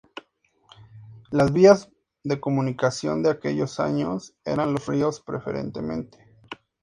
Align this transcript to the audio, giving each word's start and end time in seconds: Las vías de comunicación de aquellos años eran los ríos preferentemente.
Las 1.29 1.53
vías 1.53 1.91
de 2.23 2.39
comunicación 2.39 3.21
de 3.21 3.29
aquellos 3.29 3.79
años 3.79 4.33
eran 4.45 4.73
los 4.73 4.87
ríos 4.87 5.21
preferentemente. 5.21 6.17